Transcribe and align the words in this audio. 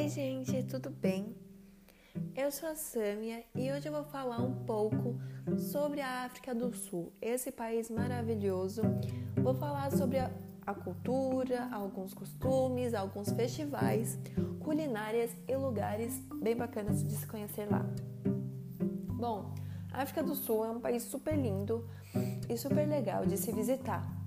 gente, 0.00 0.62
tudo 0.64 0.90
bem? 0.90 1.36
Eu 2.34 2.50
sou 2.50 2.68
a 2.68 2.74
Sâmia 2.74 3.44
e 3.54 3.70
hoje 3.70 3.88
eu 3.88 3.92
vou 3.92 4.04
falar 4.04 4.38
um 4.38 4.64
pouco 4.64 5.18
sobre 5.56 6.00
a 6.00 6.24
África 6.24 6.54
do 6.54 6.74
Sul, 6.74 7.12
esse 7.20 7.52
país 7.52 7.90
maravilhoso. 7.90 8.82
Vou 9.36 9.54
falar 9.54 9.92
sobre 9.92 10.18
a, 10.18 10.30
a 10.66 10.74
cultura, 10.74 11.68
alguns 11.70 12.14
costumes, 12.14 12.94
alguns 12.94 13.32
festivais, 13.32 14.18
culinárias 14.60 15.30
e 15.46 15.56
lugares 15.56 16.20
bem 16.42 16.56
bacanas 16.56 17.04
de 17.04 17.14
se 17.14 17.26
conhecer 17.26 17.70
lá. 17.70 17.86
Bom, 19.08 19.54
a 19.92 20.02
África 20.02 20.22
do 20.22 20.34
Sul 20.34 20.64
é 20.64 20.70
um 20.70 20.80
país 20.80 21.02
super 21.04 21.36
lindo 21.36 21.88
e 22.48 22.56
super 22.56 22.88
legal 22.88 23.24
de 23.24 23.36
se 23.36 23.52
visitar. 23.52 24.21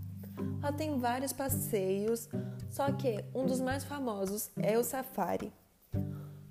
Lá 0.62 0.72
tem 0.72 0.98
vários 0.98 1.32
passeios, 1.32 2.28
só 2.70 2.92
que 2.92 3.24
um 3.34 3.46
dos 3.46 3.62
mais 3.62 3.84
famosos 3.84 4.50
é 4.58 4.78
o 4.78 4.84
safari, 4.84 5.54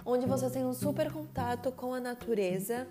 onde 0.07 0.27
você 0.27 0.49
tem 0.49 0.65
um 0.65 0.73
super 0.73 1.13
contato 1.13 1.73
com 1.73 1.93
a 1.93 2.01
natureza 2.01 2.87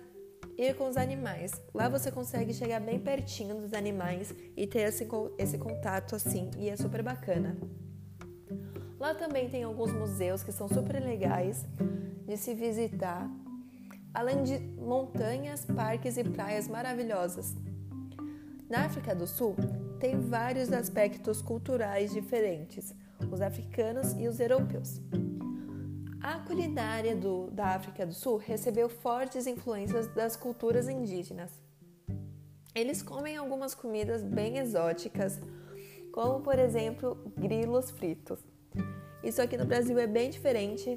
e 0.56 0.72
com 0.74 0.88
os 0.88 0.96
animais. 0.96 1.52
Lá 1.72 1.88
você 1.88 2.10
consegue 2.10 2.52
chegar 2.52 2.80
bem 2.80 2.98
pertinho 2.98 3.60
dos 3.60 3.72
animais 3.72 4.34
e 4.56 4.66
ter 4.66 4.80
esse, 4.80 5.08
esse 5.38 5.58
contato 5.58 6.14
assim, 6.14 6.50
e 6.58 6.68
é 6.68 6.76
super 6.76 7.02
bacana. 7.02 7.56
Lá 8.98 9.14
também 9.14 9.48
tem 9.48 9.64
alguns 9.64 9.92
museus 9.92 10.42
que 10.42 10.52
são 10.52 10.68
super 10.68 11.02
legais 11.02 11.66
de 12.26 12.36
se 12.36 12.54
visitar, 12.54 13.30
além 14.12 14.42
de 14.42 14.58
montanhas, 14.58 15.64
parques 15.64 16.16
e 16.16 16.24
praias 16.24 16.68
maravilhosas. 16.68 17.54
Na 18.68 18.86
África 18.86 19.14
do 19.14 19.26
Sul, 19.26 19.56
tem 20.04 20.20
vários 20.20 20.70
aspectos 20.70 21.40
culturais 21.40 22.12
diferentes, 22.12 22.94
os 23.32 23.40
africanos 23.40 24.12
e 24.12 24.28
os 24.28 24.38
europeus. 24.38 25.00
A 26.20 26.40
culinária 26.40 27.16
do, 27.16 27.50
da 27.50 27.68
África 27.68 28.04
do 28.04 28.12
Sul 28.12 28.36
recebeu 28.36 28.86
fortes 28.90 29.46
influências 29.46 30.06
das 30.08 30.36
culturas 30.36 30.90
indígenas. 30.90 31.50
Eles 32.74 33.02
comem 33.02 33.38
algumas 33.38 33.74
comidas 33.74 34.22
bem 34.22 34.58
exóticas, 34.58 35.40
como 36.12 36.40
por 36.42 36.58
exemplo 36.58 37.16
grilos 37.38 37.90
fritos. 37.90 38.40
Isso 39.22 39.40
aqui 39.40 39.56
no 39.56 39.64
Brasil 39.64 39.98
é 39.98 40.06
bem 40.06 40.28
diferente, 40.28 40.94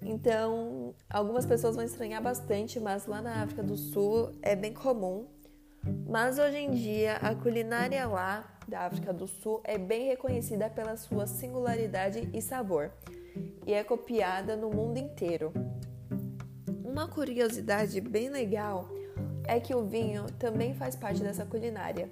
então 0.00 0.94
algumas 1.10 1.44
pessoas 1.44 1.76
vão 1.76 1.84
estranhar 1.84 2.22
bastante, 2.22 2.80
mas 2.80 3.04
lá 3.04 3.20
na 3.20 3.42
África 3.42 3.62
do 3.62 3.76
Sul 3.76 4.30
é 4.40 4.56
bem 4.56 4.72
comum. 4.72 5.26
Mas 6.06 6.38
hoje 6.38 6.58
em 6.58 6.70
dia 6.70 7.16
a 7.16 7.34
culinária 7.34 8.06
lá 8.06 8.44
da 8.68 8.80
África 8.80 9.12
do 9.12 9.26
Sul 9.26 9.60
é 9.64 9.78
bem 9.78 10.06
reconhecida 10.06 10.68
pela 10.68 10.96
sua 10.96 11.26
singularidade 11.26 12.28
e 12.32 12.40
sabor 12.40 12.90
e 13.66 13.72
é 13.72 13.82
copiada 13.82 14.56
no 14.56 14.70
mundo 14.70 14.98
inteiro. 14.98 15.52
Uma 16.84 17.08
curiosidade 17.08 18.00
bem 18.00 18.28
legal 18.28 18.88
é 19.46 19.58
que 19.58 19.74
o 19.74 19.84
vinho 19.84 20.24
também 20.38 20.74
faz 20.74 20.94
parte 20.94 21.22
dessa 21.22 21.44
culinária. 21.44 22.10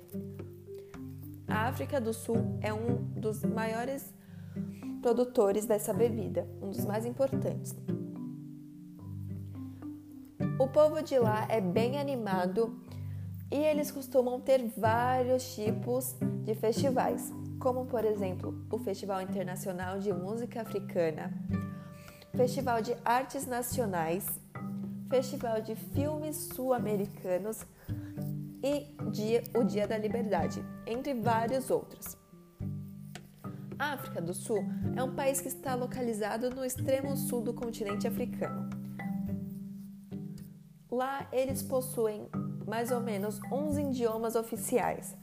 A 1.46 1.68
África 1.68 2.00
do 2.00 2.12
Sul 2.12 2.58
é 2.60 2.72
um 2.72 2.96
dos 2.96 3.44
maiores 3.44 4.12
produtores 5.00 5.66
dessa 5.66 5.92
bebida, 5.92 6.48
um 6.62 6.70
dos 6.70 6.84
mais 6.84 7.04
importantes. 7.04 7.74
O 10.58 10.68
povo 10.68 11.02
de 11.02 11.18
lá 11.18 11.46
é 11.48 11.60
bem 11.60 11.98
animado 11.98 12.80
e 13.52 13.56
eles 13.56 13.90
costumam 13.90 14.40
ter 14.40 14.66
vários 14.78 15.54
tipos 15.54 16.16
de 16.42 16.54
festivais, 16.54 17.30
como 17.60 17.84
por 17.84 18.02
exemplo 18.02 18.64
o 18.70 18.78
Festival 18.78 19.20
Internacional 19.20 19.98
de 19.98 20.10
Música 20.10 20.62
Africana, 20.62 21.30
Festival 22.34 22.80
de 22.80 22.96
Artes 23.04 23.46
Nacionais, 23.46 24.26
Festival 25.10 25.60
de 25.60 25.76
Filmes 25.76 26.34
Sul-Americanos 26.54 27.66
e 28.64 28.86
dia, 29.10 29.44
o 29.54 29.64
Dia 29.64 29.86
da 29.86 29.98
Liberdade, 29.98 30.64
entre 30.86 31.12
vários 31.12 31.68
outros. 31.68 32.16
A 33.78 33.92
África 33.92 34.22
do 34.22 34.32
Sul 34.32 34.64
é 34.96 35.02
um 35.02 35.14
país 35.14 35.42
que 35.42 35.48
está 35.48 35.74
localizado 35.74 36.48
no 36.48 36.64
extremo 36.64 37.14
sul 37.18 37.42
do 37.42 37.52
continente 37.52 38.08
africano. 38.08 38.70
Lá 40.90 41.28
eles 41.32 41.62
possuem 41.62 42.30
mais 42.72 42.90
ou 42.90 43.00
menos 43.00 43.38
11 43.52 43.82
idiomas 43.82 44.34
oficiais, 44.34 45.14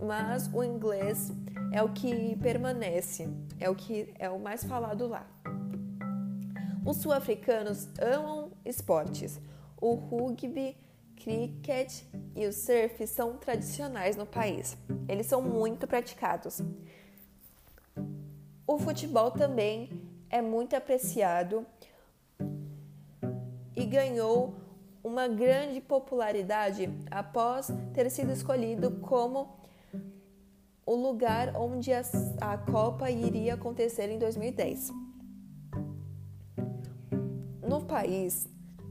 mas 0.00 0.50
o 0.50 0.64
inglês 0.64 1.30
é 1.70 1.82
o 1.82 1.92
que 1.92 2.34
permanece, 2.36 3.28
é 3.60 3.68
o 3.68 3.74
que 3.74 4.14
é 4.18 4.30
o 4.30 4.38
mais 4.38 4.64
falado 4.64 5.06
lá. 5.06 5.26
Os 6.86 6.96
sul-africanos 6.96 7.86
amam 8.00 8.50
esportes. 8.64 9.38
O 9.78 9.92
rugby, 9.92 10.74
cricket 11.16 12.02
e 12.34 12.46
o 12.46 12.52
surf 12.52 13.06
são 13.06 13.36
tradicionais 13.36 14.16
no 14.16 14.24
país. 14.24 14.74
Eles 15.06 15.26
são 15.26 15.42
muito 15.42 15.86
praticados. 15.86 16.62
O 18.66 18.78
futebol 18.78 19.30
também 19.32 19.90
é 20.30 20.40
muito 20.40 20.74
apreciado 20.74 21.66
e 23.76 23.84
ganhou 23.84 24.65
uma 25.06 25.28
grande 25.28 25.80
popularidade 25.80 26.90
após 27.08 27.70
ter 27.94 28.10
sido 28.10 28.32
escolhido 28.32 28.90
como 29.02 29.60
o 30.84 30.96
lugar 30.96 31.54
onde 31.54 31.92
a, 31.92 32.02
a 32.40 32.58
Copa 32.58 33.08
iria 33.08 33.54
acontecer 33.54 34.10
em 34.10 34.18
2010. 34.18 34.90
No 37.62 37.84
país 37.84 38.48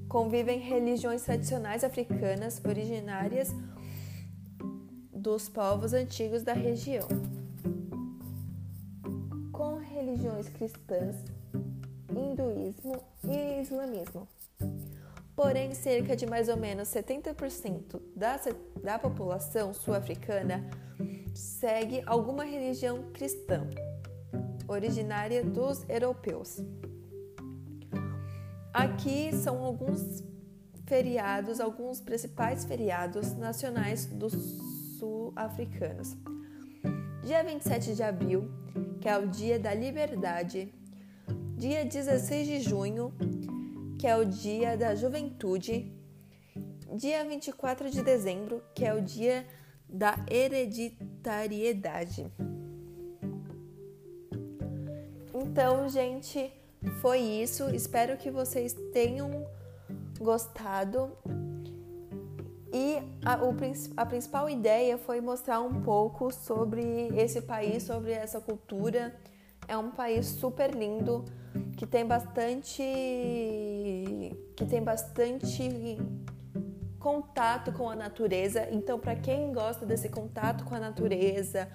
convivem 0.07 0.57
religiões 0.57 1.21
tradicionais 1.23 1.83
africanas 1.83 2.61
originárias 2.65 3.53
dos 5.11 5.49
povos 5.49 5.91
antigos 5.93 6.43
da 6.43 6.53
região, 6.53 7.09
com 9.51 9.79
religiões 9.79 10.47
cristãs, 10.47 11.17
hinduísmo 12.09 13.03
e 13.27 13.59
islamismo. 13.59 14.25
Porém, 15.35 15.73
cerca 15.73 16.15
de 16.15 16.25
mais 16.25 16.47
ou 16.47 16.55
menos 16.55 16.87
70% 16.87 18.01
da, 18.15 18.39
da 18.81 18.97
população 18.97 19.73
sul-africana 19.73 20.63
segue 21.33 22.01
alguma 22.05 22.45
religião 22.45 23.11
cristã, 23.11 23.69
originária 24.67 25.43
dos 25.43 25.87
europeus. 25.89 26.61
Aqui 28.73 29.35
são 29.35 29.63
alguns 29.63 30.23
feriados, 30.85 31.59
alguns 31.59 31.99
principais 31.99 32.63
feriados 32.63 33.35
nacionais 33.35 34.05
dos 34.05 34.33
sul-africanos. 34.97 36.15
Dia 37.23 37.43
27 37.43 37.95
de 37.95 38.03
abril, 38.03 38.49
que 39.01 39.09
é 39.09 39.17
o 39.17 39.27
Dia 39.27 39.59
da 39.59 39.73
Liberdade, 39.73 40.73
dia 41.57 41.83
16 41.83 42.47
de 42.47 42.59
junho, 42.59 43.13
que 44.05 44.09
é 44.09 44.15
o 44.15 44.23
Dia 44.23 44.77
da 44.77 44.93
Juventude, 44.93 45.91
dia 46.93 47.25
24 47.25 47.89
de 47.89 48.03
dezembro, 48.03 48.61
que 48.75 48.85
é 48.85 48.93
o 48.93 49.01
Dia 49.01 49.43
da 49.89 50.15
Hereditariedade. 50.29 52.31
Então, 55.33 55.89
gente, 55.89 56.53
foi 57.01 57.17
isso. 57.17 57.63
Espero 57.73 58.15
que 58.15 58.29
vocês 58.29 58.73
tenham 58.93 59.43
gostado. 60.19 61.11
E 62.71 62.97
a, 63.25 63.43
o, 63.43 63.55
a 63.97 64.05
principal 64.05 64.47
ideia 64.47 64.99
foi 64.99 65.19
mostrar 65.19 65.61
um 65.61 65.81
pouco 65.81 66.31
sobre 66.31 67.07
esse 67.17 67.41
país, 67.41 67.81
sobre 67.81 68.11
essa 68.11 68.39
cultura. 68.39 69.15
É 69.67 69.77
um 69.77 69.91
país 69.91 70.27
super 70.27 70.73
lindo 70.73 71.25
que 71.77 71.85
tem 71.85 72.05
bastante 72.05 72.81
que 74.55 74.65
tem 74.65 74.81
bastante 74.83 75.97
contato 76.99 77.71
com 77.71 77.89
a 77.89 77.95
natureza. 77.95 78.67
Então, 78.71 78.99
para 78.99 79.15
quem 79.15 79.53
gosta 79.53 79.85
desse 79.85 80.09
contato 80.09 80.65
com 80.65 80.73
a 80.73 80.79
natureza 80.79 81.69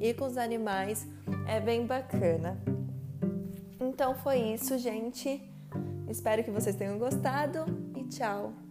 e 0.00 0.12
com 0.12 0.26
os 0.26 0.36
animais, 0.36 1.06
é 1.46 1.60
bem 1.60 1.86
bacana. 1.86 2.60
Então 3.80 4.14
foi 4.14 4.38
isso, 4.38 4.76
gente. 4.78 5.40
Espero 6.08 6.44
que 6.44 6.50
vocês 6.50 6.76
tenham 6.76 6.98
gostado 6.98 7.64
e 7.96 8.04
tchau. 8.04 8.63